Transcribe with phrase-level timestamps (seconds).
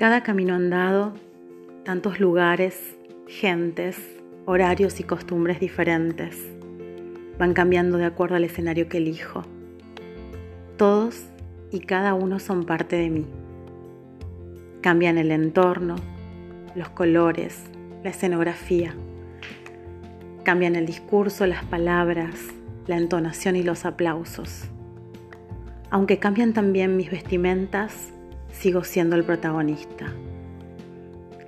[0.00, 1.12] cada camino andado,
[1.84, 2.96] tantos lugares,
[3.28, 3.98] gentes,
[4.46, 6.38] horarios y costumbres diferentes.
[7.38, 9.44] Van cambiando de acuerdo al escenario que elijo.
[10.78, 11.26] Todos
[11.70, 13.26] y cada uno son parte de mí.
[14.80, 15.96] Cambian el entorno,
[16.74, 17.64] los colores,
[18.02, 18.94] la escenografía.
[20.44, 22.36] Cambian el discurso, las palabras,
[22.86, 24.62] la entonación y los aplausos.
[25.90, 28.14] Aunque cambian también mis vestimentas,
[28.52, 30.12] sigo siendo el protagonista.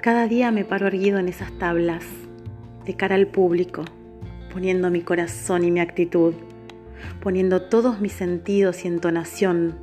[0.00, 2.04] Cada día me paro erguido en esas tablas,
[2.84, 3.84] de cara al público,
[4.52, 6.34] poniendo mi corazón y mi actitud,
[7.20, 9.78] poniendo todos mis sentidos y entonación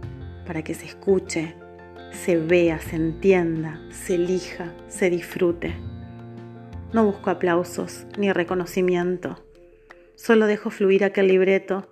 [0.46, 1.56] para que se escuche,
[2.12, 5.76] se vea, se entienda, se elija, se disfrute.
[6.94, 9.44] No busco aplausos ni reconocimiento,
[10.16, 11.92] solo dejo fluir aquel libreto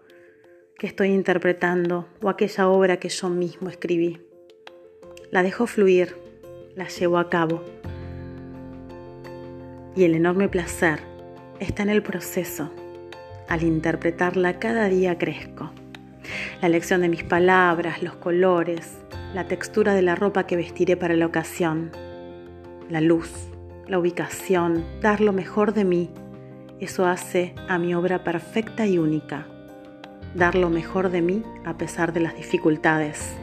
[0.78, 4.20] que estoy interpretando o aquella obra que yo mismo escribí.
[5.36, 6.16] La dejo fluir,
[6.78, 7.62] la llevo a cabo.
[9.94, 11.02] Y el enorme placer
[11.60, 12.72] está en el proceso.
[13.50, 15.74] Al interpretarla cada día crezco.
[16.62, 18.94] La elección de mis palabras, los colores,
[19.34, 21.92] la textura de la ropa que vestiré para la ocasión,
[22.90, 23.50] la luz,
[23.90, 26.12] la ubicación, dar lo mejor de mí,
[26.80, 29.46] eso hace a mi obra perfecta y única.
[30.34, 33.36] Dar lo mejor de mí a pesar de las dificultades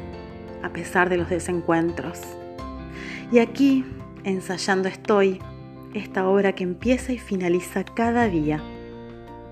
[0.63, 2.21] a pesar de los desencuentros.
[3.31, 3.85] Y aquí,
[4.25, 5.41] ensayando estoy,
[5.95, 8.63] esta obra que empieza y finaliza cada día,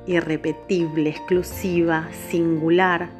[0.06, 3.10] irrepetible, exclusiva, singular,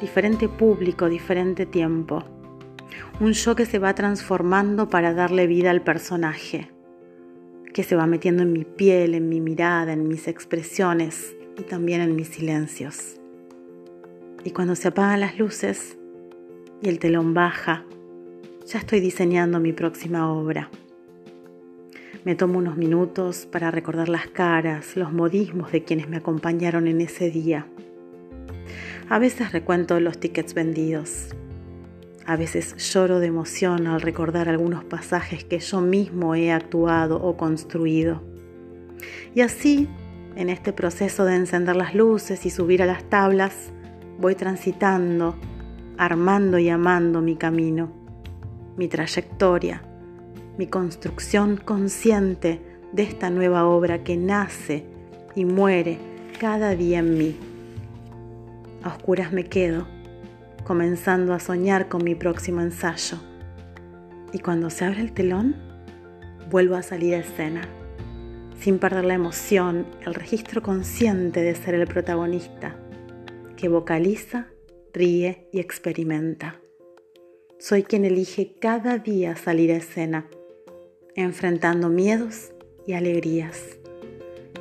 [0.00, 2.24] diferente público, diferente tiempo.
[3.20, 6.70] Un yo que se va transformando para darle vida al personaje,
[7.72, 12.00] que se va metiendo en mi piel, en mi mirada, en mis expresiones y también
[12.00, 13.20] en mis silencios.
[14.42, 15.98] Y cuando se apagan las luces,
[16.82, 17.84] y el telón baja,
[18.66, 20.70] ya estoy diseñando mi próxima obra.
[22.24, 27.00] Me tomo unos minutos para recordar las caras, los modismos de quienes me acompañaron en
[27.00, 27.66] ese día.
[29.08, 31.34] A veces recuento los tickets vendidos.
[32.26, 37.36] A veces lloro de emoción al recordar algunos pasajes que yo mismo he actuado o
[37.36, 38.22] construido.
[39.34, 39.88] Y así,
[40.36, 43.72] en este proceso de encender las luces y subir a las tablas,
[44.18, 45.36] voy transitando
[46.00, 47.92] armando y amando mi camino,
[48.78, 49.82] mi trayectoria,
[50.56, 52.58] mi construcción consciente
[52.90, 54.86] de esta nueva obra que nace
[55.34, 55.98] y muere
[56.40, 57.36] cada día en mí.
[58.82, 59.86] A oscuras me quedo,
[60.64, 63.18] comenzando a soñar con mi próximo ensayo.
[64.32, 65.54] Y cuando se abre el telón,
[66.50, 67.68] vuelvo a salir a escena,
[68.58, 72.74] sin perder la emoción, el registro consciente de ser el protagonista,
[73.58, 74.46] que vocaliza
[74.92, 76.60] ríe y experimenta.
[77.58, 80.28] Soy quien elige cada día salir a escena,
[81.14, 82.52] enfrentando miedos
[82.86, 83.78] y alegrías,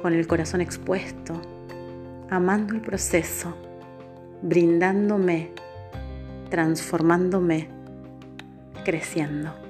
[0.02, 1.42] con el corazón expuesto,
[2.30, 3.56] amando el proceso,
[4.42, 5.52] brindándome,
[6.50, 7.70] transformándome,
[8.84, 9.69] creciendo.